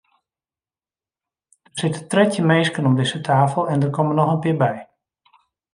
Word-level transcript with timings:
Der 1.65 1.81
sitte 1.81 2.01
trettjin 2.13 2.49
minsken 2.51 2.89
om 2.89 2.97
dizze 3.01 3.19
tafel 3.29 3.63
en 3.73 3.81
der 3.83 3.95
komme 3.99 4.13
noch 4.15 4.33
in 4.35 4.43
pear 4.43 4.59
by. 4.63 4.75